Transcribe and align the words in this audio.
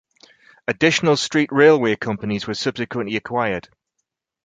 Additional 0.67 1.15
street 1.15 1.51
railway 1.51 1.95
companies 1.95 2.47
were 2.47 2.55
subsequently 2.55 3.15
acquired. 3.17 3.69